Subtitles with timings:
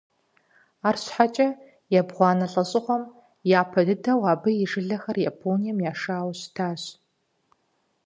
[0.87, 1.47] Арщхьэкӏэ
[1.99, 3.03] ебгъуанэ лӏэщӏыгъуэм
[3.59, 6.83] япэ дыдэу абы и жылэхэр Японием яшауэ щытащ.